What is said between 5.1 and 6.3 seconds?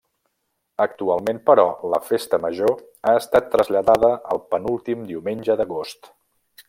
diumenge d'agost.